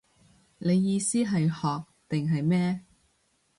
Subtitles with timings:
[0.57, 2.81] 你意思係學定係咩